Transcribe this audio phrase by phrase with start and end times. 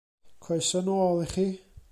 [0.43, 1.47] Croeso nôl i chi.